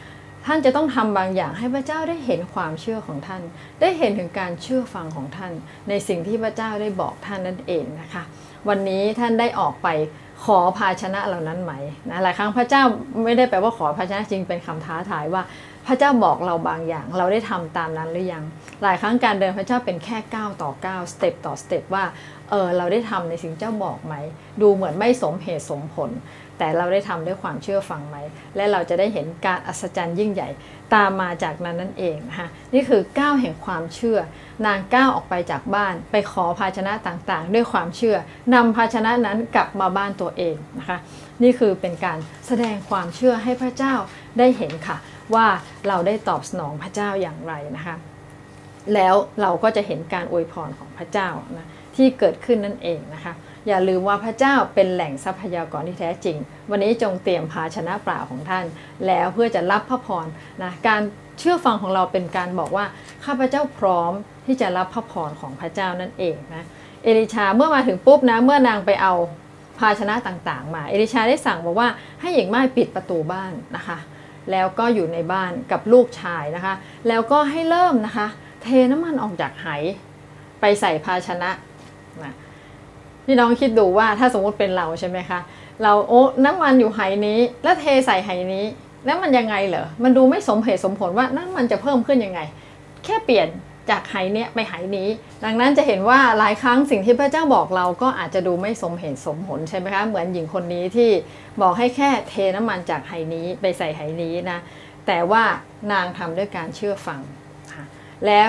[0.46, 3.42] ท่านจะต้องทำบางอย่างให้พระเจ้าได้เห็นความเชื่อของท่าน
[3.80, 5.52] ได้เห็นถึงการเชื่อฟังของท่าน
[5.88, 8.22] ในสิ่งที่พระเจ้าได้บอกท่านนั่นเองนะคะ
[8.68, 9.88] วันนี้ท่านได้ออกไป
[10.44, 11.72] ขอภาชนะเหล่านั้นไหม
[12.10, 12.82] นะหลายครั้งพระเจ้า
[13.24, 15.42] ไม่ได้แปลว่าขอภาชนะจริงเป็นคำท้าทายว่า
[15.86, 18.44] พระเจ้าบอกเราบางอย่าง เราได้ทำตามนั้นหรือยัง
[18.82, 22.04] หลายครั้งการเดินพระเจ้าเป็นแค่ก้าวต่อก้าว step ต่อ step ว่า
[22.50, 24.14] เออเราได้ทำในสิ่งเจ้าบอกไหม
[24.62, 26.10] ดูเหมือนไม่สมเหตุสมผล
[26.58, 28.16] แต่เราได้ทำด้วยความเชื่อฟังไหม
[28.56, 30.48] และเราจะได้เห็นการอัศจรรย์ยิ่งใหญ่
[30.94, 34.18] ตามมาจากนั้นนั่นเองนะคะนี่คือก้าวแห่งความเชื่อ
[34.66, 38.16] นางก้าวออกไปจากบ้าน ไปขอภาชนะต่างๆ ด้วยความเชื่อ
[38.54, 40.98] นำภาชนะนั้นกลับมาบ้านตัวเองนะคะ
[41.42, 43.94] นี่คือเป็นการแสดงความเชื่อให้พระเจ้า
[44.38, 44.96] ได้เห็นค่ะ
[45.34, 45.46] ว่า
[45.88, 47.96] เราได้ตอบสนองพระเจ้าอย่างไรนะคะ
[48.94, 53.32] แล้วเราก็จะเห็นการอวยพรของพระเจ้านะที่เกิดขึ้นนั่นเองนะคะ
[53.68, 56.36] อย่าลืมว่าพระเจ้าเป็นแหล่งทรัพยากรที่แท้จริง
[56.70, 58.64] วันนี้จงเตรียมภาชนะเปล่าของท่าน
[59.06, 60.26] แล้วเพื่อจะรับพระพร
[60.62, 61.02] นะการ
[61.38, 62.84] เชื่อฟังของเราเป็นการบอกว่า
[63.24, 64.12] ข้าพเจ้าพร้อม
[64.46, 66.64] ที่จะรับพระพรของพระเจ้านั่นเองนะ
[67.04, 69.14] เอลิชาเมื่อมาถึงปุ๊บนะเมื่อนางไปเอา
[69.78, 71.88] ภาชนะต่างๆ มาเอลิชาได้สั่งบอกว่า
[72.20, 73.98] ให้หญิงไม้ปิดประตูบ้านนะคะ
[74.50, 76.74] แล้วก็อยู่ในบ้านกับลูกชายนะคะ
[77.08, 78.26] แล้วก็ให้เริ่มนะคะ
[78.62, 79.68] เทน้ำมันออกจากไห
[80.60, 81.50] ไปใส่ภาชนะ
[82.22, 82.34] นะ
[83.26, 85.40] พี่น้องคิดดูว่าถ้าสมมติเป็นเราใช่ไหมคะ
[85.82, 88.64] เราโอ้น้ำมันอยู่ไหนี้ แล้วเทใส่ไหนี้
[89.04, 92.40] แล้วมันยังไงเหรอ มันดูไม่สมเหตุสมผลว่าน้ำมันจะเพิ่มขึ้นยังไง
[93.04, 93.48] แค่เปลี่ยน
[93.90, 95.08] จากไหเนี้ยไปไหนี้
[95.44, 101.10] ดังนั้นจะเห็นว่าหลายครั้งสิ่งที่พระเจ้าบอกเราก็อาจจะดูไม่สมเหตุสมผลใช่ไหมคะ เหมือนหญิงคนนี้ที่
[101.60, 104.58] บอกให้แค่เทน้ำมันจากไหนี้ไปใส่ไหนี้นะ
[105.06, 105.44] แต่ว่า
[105.92, 107.20] นางทำด้วยการเชื่อฟัง
[108.26, 108.48] แล้ว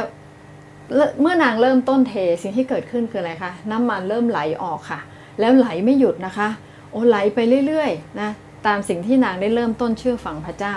[1.21, 4.99] เมื่อนางเริ่มต้นเทสิ่งที่เกิดขึ้นคืออะไรคะน้ำมันเริ่มไหลออกค่ะ
[5.39, 6.47] แล้วไหลไม่หยุดนะคะ
[6.91, 8.29] โอ้ไหลไปเรื่อยๆนะ
[8.67, 10.73] ตามสิ่งที่นางได้เริ่มต้นเชื่อฟังพระเจ้า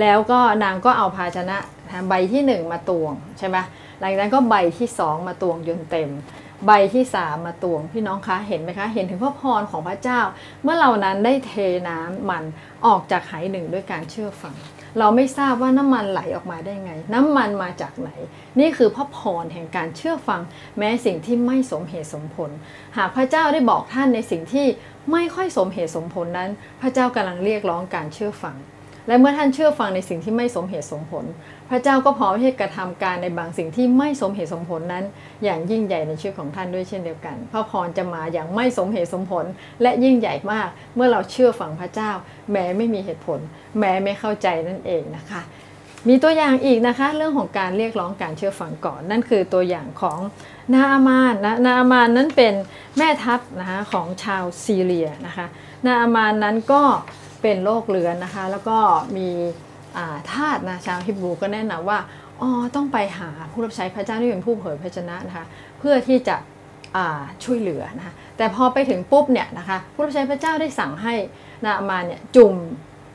[0.00, 1.58] แล้วก็นางก็เอาภาชนะ
[2.08, 3.56] ใบที่ 1 มาตวงใช่ไหม
[4.00, 6.10] หลังจากนั้นก็ใบที่ 2 มาตวงจนเต็ม
[6.66, 10.20] ใบที่3มมาตวงพี่น้องคะเห็นไหมคะ เห็นถึงพระพรของพระเจ้า
[10.62, 11.52] เมื่อเรานั้นได้เท
[11.88, 12.44] น้ำมัน
[12.86, 14.54] ออกจากไหหนึ่งด้วยการเชื่อฟัง
[14.98, 18.10] เราไม่ทราบว่าน้ำมันไหลออกมาได้ไง น้ำมันมาจากไหน
[18.60, 20.40] นี่คือพระพรแห่งการเชื่อฟัง
[20.78, 22.50] แม้สิ่งที่ไม่สมเหตุสมผล
[22.96, 24.66] หากพระเจ้าได้บอกท่านในสิ่งที่
[25.12, 28.56] ไม่ค่อยสมเหตุสมผลนั้น พระเจ้ากำลังเรียกร้องการเชื่อฟัง
[29.08, 31.24] และเมื่อท่านเชื่อฟังในสิ่งที่ไม่สมเหตุสมผล
[31.70, 35.04] พระเจ้าก็พร้อมที่จะกระทำการในบางสิ่งที่ไม่สมเหตุสมผลนั้น
[35.44, 39.44] อย่างยิ่งใหญ่ในชีวิตของท่านด้วยเช่นเดียวกันพระพรจะมาอย่างไม่สมเหตุสมผล
[39.82, 42.10] และยิ่งใหญ่มาก เมื่อเราเชื่อฟังพระเจ้า
[42.52, 43.38] แม้ไม่มีเหตุผล
[43.78, 45.42] แม้ไม่เข้าใจนั่นเองนะคะ
[46.08, 50.18] มีตัวอย่างอีกนะคะ เรื่องของการเรียกร้องการเชื่อฟังก่อน นั่นคือตัวอย่างของ
[50.72, 52.54] นาอามานนะนาอามานนั้นเป็น
[52.98, 55.46] แม่ทัพนะคะของชาวซีเรียนะคะ
[55.86, 56.82] นาอามานนั้นก็
[57.42, 58.78] เป็นโรคเรื้อนนะคะ แล้วก็
[59.16, 59.28] มี
[60.32, 61.98] ทาสนะชาวฮิบรูก็แนะนำว่า
[62.40, 65.44] อ๋อต้องไปหาผู้รับใช้พระเจ้าที่เป็นผู้เผยพระชนะนะคะ
[65.78, 66.36] เพื่อที่จะ
[67.44, 71.14] ช่วยเหลือนะคะแต่พอไปถึงปุ๊บเนี่ยนะคะผู้รับใช้พระเจ้าได้สั่งให้
[71.64, 72.54] นาอามานเนี่ยจุ่ม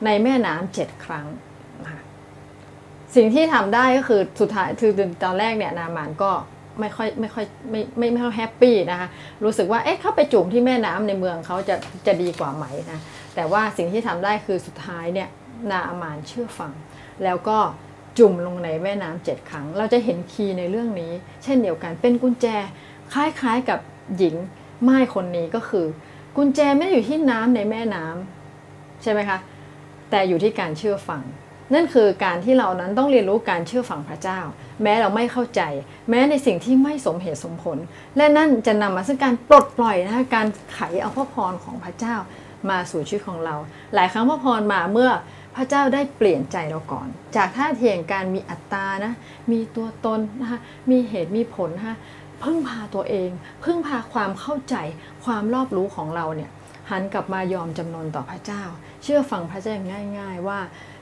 [0.04, 1.26] ในแม่น้ำเจ็ดครั้ง
[1.82, 2.02] นะคะ
[3.14, 4.92] สิ่งที่ทำได้ก็คือสุดท้ายคือ
[5.24, 6.30] ตอนแรกเนี่ยนามานก็
[6.80, 9.08] ไม่ค่อยไม่ค่อยไม่ไม่ไม่ค่อยแฮปปี้นะคะ
[9.44, 13.00] รู้สึกว่าเอ๊ะเข้าไปจุ่มที่แม่น้ำในเมืองเขาจะจะดีกว่าไหมนะ
[13.34, 15.28] แต่ว่าสิ่งที่ทำได้คือสุดท้ายเนี่ย
[15.70, 16.72] นาอามานเชื่อฟัง
[17.24, 17.58] แล้วก็
[18.18, 21.12] จุ่มลงในแม่น้ำเจ็ดครั้ง เราจะเห็นคีย์ในเรื่องนี้
[21.44, 22.46] เช่นเดียวกันเป็นกุญแจ
[23.12, 23.78] คล้ายๆกับ
[24.16, 24.36] หญิง
[24.82, 25.86] ไม้คนนี้ก็คือ
[26.36, 29.38] กุญแจไม่ได้อยู่ที่น้ำในแม่น้ำใช่ไหมคะ
[30.10, 31.22] แต่อยู่ที่การเชื่อฟัง
[31.74, 34.40] นั่นคือการที่เรานั้นต้องเรียนรู้การเชื่อฟังพระเจ้า
[34.82, 35.62] แม้เราไม่เข้าใจ
[36.10, 37.78] แม้ในสิ่งที่ไม่สมเหตุสมผล
[38.16, 42.16] และนั่นจะนำมาซึ่งการปลดปล่อยนะคะการไขเอาพระพรของพระเจ้า
[42.70, 43.56] มาสู่ชีวิตของเรา
[43.94, 45.10] หลายครั้งพระพรมาเมื่อ
[45.56, 49.12] พระเจ้าได้เปลี่ยนใจเราก่อน จากท่าเทียงการมีอัตตานะ
[49.52, 51.96] มีตัวตนนะคะมีเหตุมีผลนะคะ
[52.42, 53.30] พึ่งพาตัวเอง
[53.64, 54.76] พึ่งพาความเข้าใจ
[55.24, 56.50] ความรอบรู้ของเราเนี่ย
[56.90, 58.62] หันกลับมายอมจำนนต่อพระเจ้า
[59.02, 59.74] เชื่อฟังพระเจ้า
[60.18, 60.60] ง่าย ๆ ว่า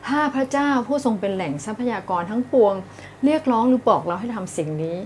[0.09, 2.75] ถ้าพระเจ้าผู้ทรงเป็นแหล่งทรัพยากรทั้งปวง
[3.25, 4.97] เรียกร้องหรือบอกเราให้ทำสิ่งนี้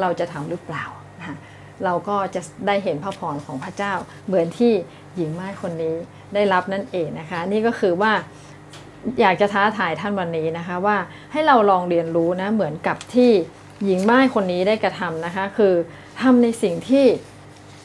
[0.00, 0.84] เราจะทำหรือเปล่า
[1.20, 1.36] นะ
[1.84, 3.92] เราก็จะได้เห็นพระพรของพระเจ้า
[4.26, 4.72] เหมือนที่
[5.16, 5.94] หญิงไม้คนนี้
[6.34, 8.12] ได้รับนั่นเองนะคะ นี่ก็คือว่า
[9.20, 10.96] อยากจะท้าทายท่านวันนี้นะคะว่า
[11.32, 13.30] ให้เราลองเรียนรู้นะเหมือนกับที่
[13.84, 15.74] หญิงไม้คนนี้ได้กระทำนะคะ คือ
[16.20, 17.06] ทำในสิ่งที่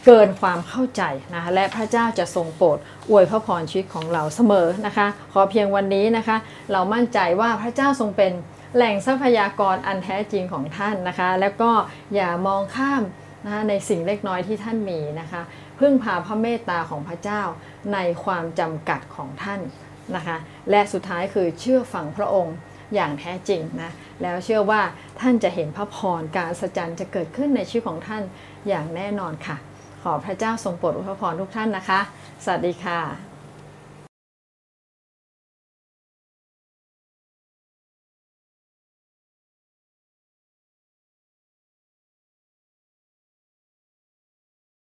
[0.06, 1.04] เกินความเข้าใจ
[1.34, 2.78] นะคะและพระเจ้าจะทรงโปรด
[3.10, 6.38] อวยพระพรชีวิตของเราเสมอนะคะ ขอเพียงวันนี้นะคะ
[6.72, 8.32] เรามั่นใจว่าพระเจ้าทรงเป็น
[8.76, 11.72] แหล่งทรัพยากรอันแท้จริงของท่านนะคะ แล้วก็
[12.16, 13.04] อย่ามองข้าม
[13.48, 15.42] นะในสิ่งเล็กน้อยที่ท่านมีนะคะ
[15.80, 17.42] พึ่งพาพระเมตตาของพระเจ้า
[17.94, 19.60] ในความจำกัดของท่าน
[20.16, 20.38] นะคะ
[20.70, 22.56] และสุดท้ายคือเชื่อฟังพระองค์
[22.96, 24.82] อย่างแท้จริงนะแล้วเชื่อว่า
[25.20, 28.24] ท่านจะเห็นพระพรการสัจจันจะเกิดขึ้นในชีวิตของท่าน
[28.68, 29.58] อย่างแน่นอนค่ะ
[30.04, 32.00] ขอพระเจ้าทรงโปรดอวยพรทุกท่านนะคะ
[32.44, 33.31] สวัสดีค่ะ